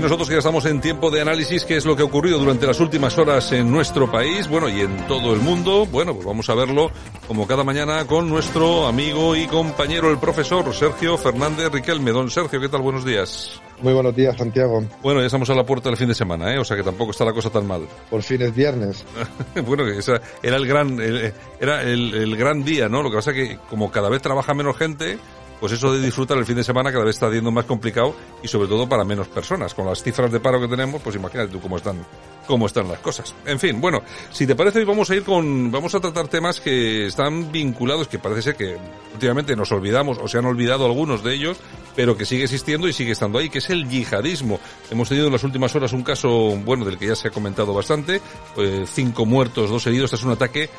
[0.00, 2.66] Y nosotros ya estamos en tiempo de análisis, qué es lo que ha ocurrido durante
[2.66, 5.84] las últimas horas en nuestro país, bueno, y en todo el mundo.
[5.84, 6.90] Bueno, pues vamos a verlo
[7.28, 12.12] como cada mañana con nuestro amigo y compañero, el profesor Sergio Fernández Riquelme.
[12.12, 12.80] Don Sergio, ¿qué tal?
[12.80, 13.60] Buenos días.
[13.82, 14.82] Muy buenos días, Santiago.
[15.02, 16.58] Bueno, ya estamos a la puerta del fin de semana, ¿eh?
[16.58, 17.82] O sea que tampoco está la cosa tan mal.
[18.08, 19.04] Por fin es viernes.
[19.66, 23.02] bueno, que esa era el gran, el- era el, el gran día, ¿no?
[23.02, 25.18] Lo que pasa es que como cada vez trabaja menos gente,
[25.60, 28.48] pues eso de disfrutar el fin de semana cada vez está siendo más complicado y
[28.48, 29.74] sobre todo para menos personas.
[29.74, 32.04] Con las cifras de paro que tenemos, pues imagínate tú cómo están,
[32.46, 33.34] cómo están las cosas.
[33.44, 34.02] En fin, bueno,
[34.32, 38.08] si te parece hoy vamos a ir con, vamos a tratar temas que están vinculados,
[38.08, 38.78] que parece ser que
[39.12, 41.58] últimamente nos olvidamos o se han olvidado algunos de ellos,
[41.94, 44.58] pero que sigue existiendo y sigue estando ahí, que es el yihadismo.
[44.90, 47.74] Hemos tenido en las últimas horas un caso, bueno, del que ya se ha comentado
[47.74, 48.22] bastante,
[48.56, 50.70] eh, cinco muertos, dos heridos, este es un ataque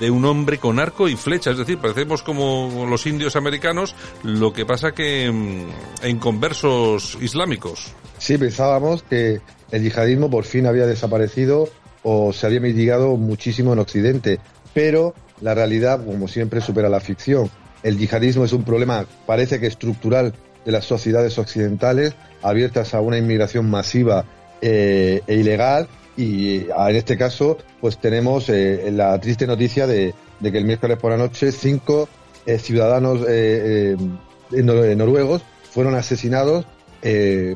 [0.00, 4.52] de un hombre con arco y flecha, es decir, parecemos como los indios americanos, lo
[4.52, 7.92] que pasa que mm, en conversos islámicos.
[8.18, 11.68] Sí, pensábamos que el yihadismo por fin había desaparecido
[12.02, 14.40] o se había mitigado muchísimo en Occidente,
[14.74, 17.50] pero la realidad, como siempre, supera la ficción.
[17.82, 23.18] El yihadismo es un problema, parece que estructural, de las sociedades occidentales, abiertas a una
[23.18, 24.24] inmigración masiva
[24.60, 30.12] eh, e ilegal, y eh, en este caso, pues tenemos eh, la triste noticia de,
[30.42, 32.08] que el miércoles por la noche cinco
[32.44, 33.96] eh, ciudadanos eh,
[34.52, 36.66] eh, nor- noruegos fueron asesinados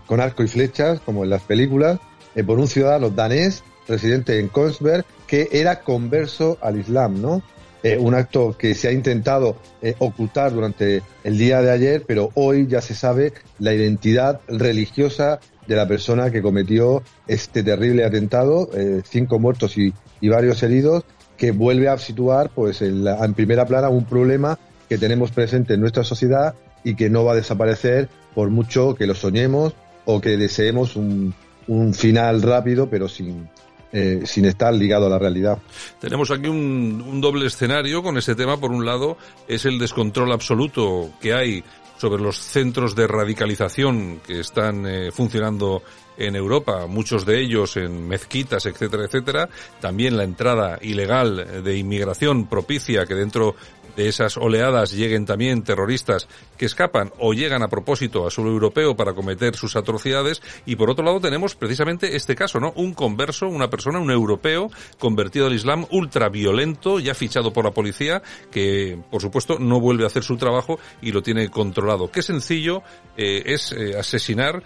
[0.07, 1.99] con arco y flechas, como en las películas,
[2.47, 7.43] por un ciudadano danés residente en Kongsberg que era converso al Islam, ¿no?
[7.83, 12.31] Eh, un acto que se ha intentado eh, ocultar durante el día de ayer, pero
[12.35, 15.41] hoy ya se sabe la identidad religiosa
[15.73, 19.93] de la persona que cometió este terrible atentado, eh, cinco muertos y,
[20.29, 21.05] varios heridos,
[21.37, 24.59] que vuelve a situar, pues, en, la- en primera plana un problema
[24.89, 26.55] que tenemos presente en nuestra sociedad
[26.85, 29.75] y que no va a desaparecer por mucho que lo soñemos
[30.05, 31.35] o que deseemos un,
[31.69, 33.49] un final rápido, pero sin,
[33.93, 35.59] eh, sin estar ligado a la realidad.
[36.01, 38.59] Tenemos aquí un, un doble escenario con ese tema.
[38.59, 39.17] Por un lado,
[39.49, 41.65] es el descontrol absoluto que hay
[42.03, 45.85] sobre los centros de radicalización que están eh, funcionando
[46.17, 49.49] en Europa, muchos de ellos en mezquitas, etcétera, etcétera.
[49.81, 53.55] También la entrada ilegal de inmigración propicia que dentro
[53.97, 58.97] de esas oleadas lleguen también terroristas que escapan o llegan a propósito a suelo europeo
[58.97, 62.73] para cometer sus atrocidades y por otro lado tenemos precisamente este caso, ¿no?
[62.77, 68.23] Un converso, una persona, un europeo convertido al Islam ultraviolento, ya fichado por la policía,
[68.51, 72.11] que por supuesto no vuelve a hacer su trabajo y lo tiene controlado.
[72.11, 72.83] Qué sencillo
[73.17, 74.63] eh, es eh, asesinar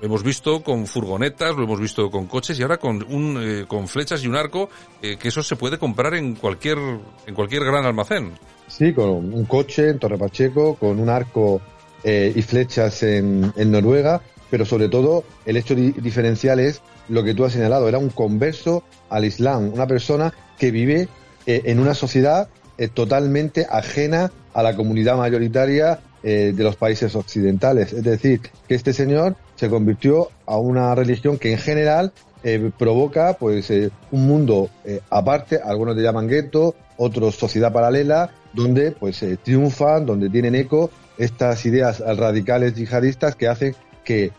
[0.00, 3.64] lo hemos visto con furgonetas, lo hemos visto con coches y ahora con un eh,
[3.66, 4.68] con flechas y un arco
[5.02, 6.78] eh, que eso se puede comprar en cualquier
[7.26, 8.32] en cualquier gran almacén.
[8.66, 11.60] Sí, con un coche en Torre Pacheco, con un arco
[12.02, 17.22] eh, y flechas en, en Noruega, pero sobre todo el hecho di- diferencial es lo
[17.22, 21.08] que tú has señalado, era un converso al Islam, una persona que vive
[21.46, 22.48] en una sociedad
[22.94, 27.92] totalmente ajena a la comunidad mayoritaria de los países occidentales.
[27.92, 33.36] Es decir, que este señor se convirtió a una religión que en general eh, provoca
[33.38, 39.24] pues eh, un mundo eh, aparte, algunos le llaman gueto, otros sociedad paralela, donde pues
[39.42, 44.32] triunfan, donde tienen eco estas ideas radicales yihadistas que hacen que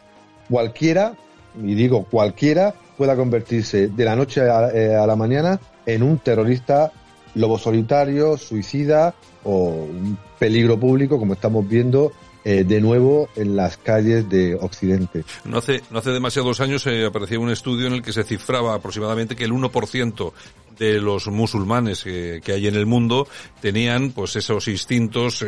[0.49, 1.13] cualquiera,
[1.61, 4.67] y digo cualquiera, pueda convertirse de la noche a,
[5.03, 6.91] a la mañana en un terrorista
[7.33, 12.11] lobo solitario, suicida o un peligro público, como estamos viendo
[12.47, 15.25] eh, de nuevo en las calles de Occidente.
[15.45, 18.75] No hace, no hace demasiados años eh, aparecía un estudio en el que se cifraba
[18.75, 20.31] aproximadamente que el 1%
[20.77, 23.27] de los musulmanes eh, que hay en el mundo
[23.61, 25.43] tenían pues esos instintos,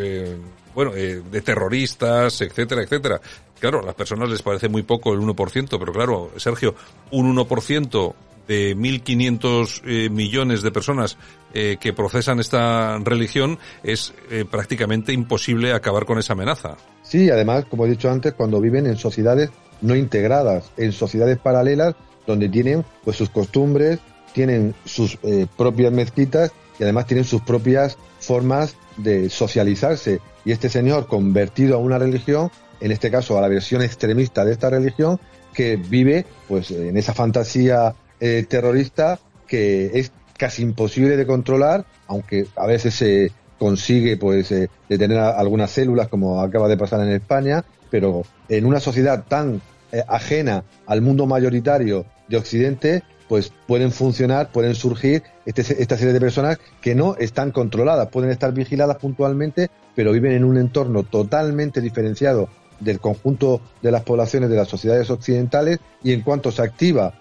[0.73, 3.21] bueno, de terroristas, etcétera, etcétera.
[3.59, 6.73] Claro, a las personas les parece muy poco el 1%, pero claro, Sergio,
[7.11, 8.13] un 1%
[8.47, 11.17] de 1.500 eh, millones de personas
[11.53, 16.77] eh, que procesan esta religión es eh, prácticamente imposible acabar con esa amenaza.
[17.03, 19.49] Sí, además, como he dicho antes, cuando viven en sociedades
[19.81, 21.95] no integradas, en sociedades paralelas
[22.25, 23.99] donde tienen pues sus costumbres,
[24.33, 30.19] tienen sus eh, propias mezquitas y además tienen sus propias formas de socializarse.
[30.45, 34.51] Y este señor convertido a una religión, en este caso a la versión extremista de
[34.51, 35.19] esta religión,
[35.53, 42.47] que vive pues en esa fantasía eh, terrorista que es casi imposible de controlar, aunque
[42.55, 47.63] a veces se, consigue pues eh, detener algunas células como acaba de pasar en España,
[47.89, 49.61] pero en una sociedad tan
[49.91, 56.13] eh, ajena al mundo mayoritario de Occidente, pues pueden funcionar, pueden surgir este, esta serie
[56.13, 61.03] de personas que no están controladas, pueden estar vigiladas puntualmente, pero viven en un entorno
[61.03, 62.49] totalmente diferenciado
[62.79, 67.15] del conjunto de las poblaciones de las sociedades occidentales y en cuanto se activa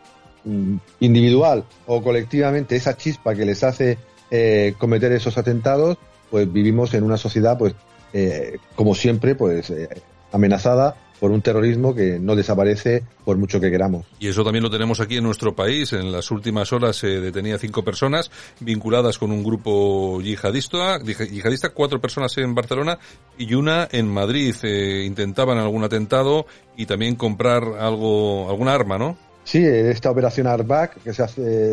[1.00, 3.98] individual o colectivamente esa chispa que les hace
[4.30, 5.98] eh, cometer esos atentados,
[6.30, 7.74] pues vivimos en una sociedad, pues
[8.12, 9.88] eh, como siempre, pues eh,
[10.32, 14.06] amenazada por un terrorismo que no desaparece por mucho que queramos.
[14.18, 15.92] Y eso también lo tenemos aquí en nuestro país.
[15.92, 22.00] En las últimas horas se detenía cinco personas vinculadas con un grupo yihadista, yihadista cuatro
[22.00, 22.98] personas en Barcelona
[23.38, 24.54] y una en Madrid.
[24.62, 26.46] Eh, intentaban algún atentado
[26.76, 29.16] y también comprar algo, alguna arma, ¿no?
[29.46, 31.26] Sí, esta operación ARBAC que se ha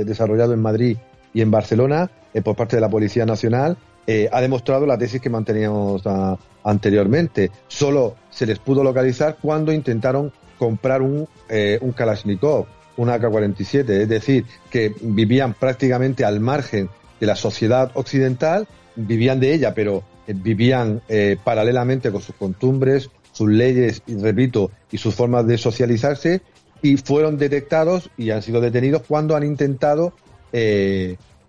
[0.05, 0.95] desarrollado en Madrid
[1.33, 5.19] y en Barcelona eh, por parte de la Policía Nacional eh, ha demostrado la tesis
[5.19, 7.49] que manteníamos ah, anteriormente.
[7.67, 12.67] Solo se les pudo localizar cuando intentaron comprar un, eh, un Kalashnikov,
[12.97, 19.51] un AK-47, es decir, que vivían prácticamente al margen de la sociedad occidental, vivían de
[19.51, 21.01] ella, pero eh, vivían
[21.43, 26.43] paralelamente con sus costumbres, sus leyes, y repito, y sus formas de socializarse,
[26.83, 30.13] y fueron detectados y han sido detenidos cuando han intentado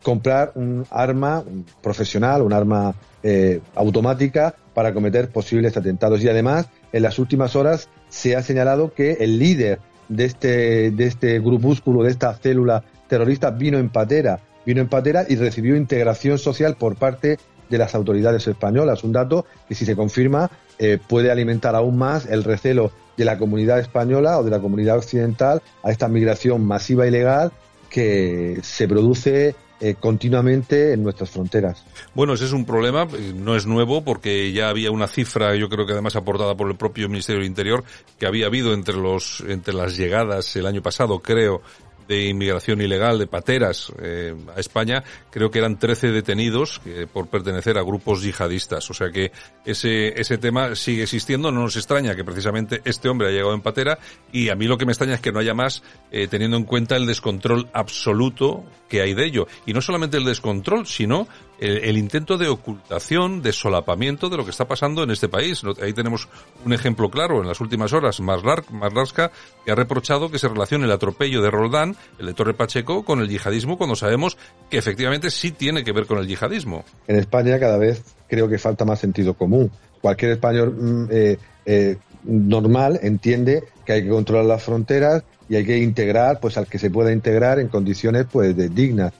[0.05, 1.43] comprar un arma
[1.83, 2.95] profesional, un arma
[3.25, 6.23] eh, automática para cometer posibles atentados.
[6.23, 11.07] Y además, en las últimas horas se ha señalado que el líder de este, de
[11.07, 16.39] este grupúsculo, de esta célula terrorista, vino en patera, vino en patera y recibió integración
[16.39, 17.39] social por parte
[17.71, 19.03] de las autoridades españolas.
[19.05, 23.39] Un dato que, si se confirma, eh, puede alimentar aún más el recelo de la
[23.39, 27.53] comunidad española o de la comunidad occidental a esta migración masiva y legal
[27.91, 31.85] que se produce eh, continuamente en nuestras fronteras.
[32.15, 35.69] Bueno, ese es un problema, eh, no es nuevo porque ya había una cifra, yo
[35.69, 37.85] creo que además aportada por el propio Ministerio del Interior,
[38.19, 41.61] que había habido entre los entre las llegadas el año pasado, creo,
[42.09, 47.29] de inmigración ilegal, de pateras eh, a España, creo que eran 13 detenidos eh, por
[47.29, 48.91] pertenecer a grupos yihadistas.
[48.91, 49.33] O sea que
[49.65, 51.51] ese, ese tema sigue existiendo.
[51.51, 53.99] No nos extraña que precisamente este hombre ha llegado en patera
[54.33, 56.65] y a mí lo que me extraña es que no haya más eh, teniendo en
[56.65, 59.47] cuenta el descontrol absoluto que hay de ello.
[59.67, 61.27] Y no solamente el descontrol, sino
[61.59, 65.63] el, intento de ocultación, de solapamiento de lo que está pasando en este país.
[65.83, 66.29] Ahí tenemos
[66.65, 68.21] un ejemplo claro en las últimas horas.
[68.21, 69.31] Marlaska,
[69.65, 73.21] que ha reprochado que se relacione el atropello de Roldán, el de Torre Pacheco, con
[73.21, 74.37] el yihadismo, cuando sabemos
[74.71, 76.85] que efectivamente sí tiene que ver con el yihadismo.
[77.07, 79.71] En España cada vez creo que falta más sentido común.
[80.01, 85.65] Cualquier español mm, eh, eh, normal entiende que hay que controlar las fronteras y hay
[85.65, 89.13] que integrar pues al que se pueda integrar en condiciones pues de dignas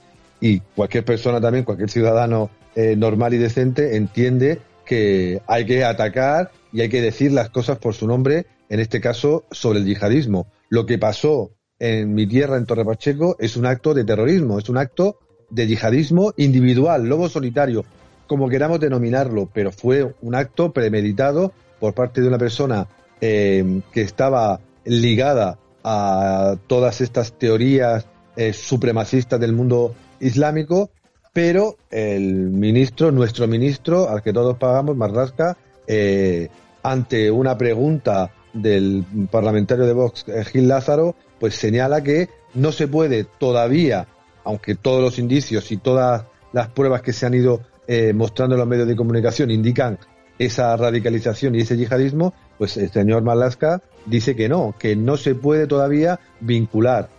[0.45, 6.51] y cualquier persona también, cualquier ciudadano eh, normal y decente entiende que hay que atacar
[6.71, 10.45] y hay que decir las cosas por su nombre, en este caso sobre el yihadismo.
[10.69, 11.49] Lo que pasó
[11.79, 15.17] en mi tierra, en Torre Pacheco, es un acto de terrorismo, es un acto
[15.49, 17.83] de yihadismo individual, lobo solitario,
[18.27, 22.87] como queramos denominarlo, pero fue un acto premeditado por parte de una persona
[23.19, 28.05] eh, que estaba ligada a todas estas teorías
[28.35, 30.89] eh, supremacistas del mundo islámico,
[31.33, 35.57] pero el ministro, nuestro ministro, al que todos pagamos, Marrasca,
[35.87, 36.49] eh,
[36.81, 42.87] ante una pregunta del parlamentario de Vox, eh, Gil Lázaro, pues señala que no se
[42.87, 44.07] puede todavía,
[44.43, 48.59] aunque todos los indicios y todas las pruebas que se han ido eh, mostrando en
[48.59, 49.99] los medios de comunicación indican
[50.39, 55.35] esa radicalización y ese yihadismo, pues el señor Marlaska dice que no, que no se
[55.35, 57.09] puede todavía vincular.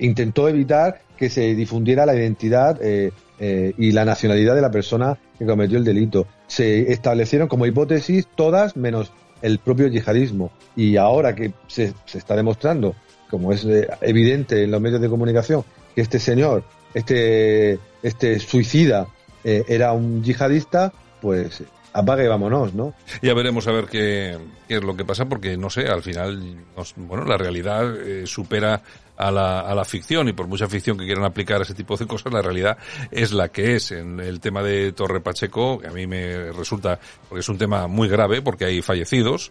[0.00, 3.10] intentó evitar que se difundiera la identidad eh,
[3.40, 6.26] eh, y la nacionalidad de la persona que cometió el delito.
[6.46, 10.52] Se establecieron como hipótesis todas menos el propio yihadismo.
[10.76, 12.94] Y ahora que se, está demostrando,
[13.30, 16.62] como es eh, evidente en los medios de comunicación, que este señor,
[16.94, 19.08] este, este suicida,
[19.44, 21.62] era un yihadista, pues
[21.98, 22.94] apague y vámonos, ¿no?
[23.22, 24.38] Ya veremos a ver qué,
[24.68, 26.64] es lo que pasa, porque no sé, al final,
[26.96, 27.86] bueno, la realidad
[28.24, 28.82] supera
[29.16, 31.96] a la, a la ficción y por mucha ficción que quieran aplicar a ese tipo
[31.96, 32.78] de cosas, la realidad
[33.10, 33.90] es la que es.
[33.90, 37.88] En el tema de Torre Pacheco, que a mí me resulta, porque es un tema
[37.88, 39.50] muy grave, porque hay fallecidos,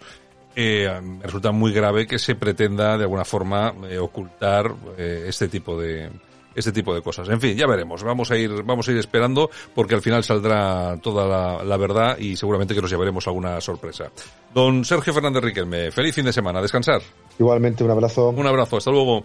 [0.60, 0.90] eh,
[1.22, 6.10] resulta muy grave que se pretenda de alguna forma eh, ocultar eh, este tipo de
[6.58, 7.30] este tipo de cosas.
[7.30, 8.04] En fin, ya veremos.
[8.04, 12.18] Vamos a ir, vamos a ir esperando porque al final saldrá toda la, la verdad
[12.18, 14.12] y seguramente que nos llevaremos alguna sorpresa.
[14.54, 16.62] Don Sergio Fernández Riquelme, feliz fin de semana.
[16.62, 17.02] Descansar.
[17.40, 18.30] Igualmente, un abrazo.
[18.30, 18.78] Un abrazo.
[18.78, 19.24] Hasta luego.